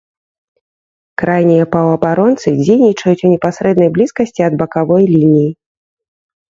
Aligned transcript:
Крайнія 1.23 1.65
паўабаронцы 1.75 2.47
дзейнічаюць 2.63 3.23
у 3.29 3.33
непасрэднай 3.35 3.89
блізкасці 4.01 4.41
ад 4.51 4.61
бакавой 4.65 5.03
лініі. 5.17 5.49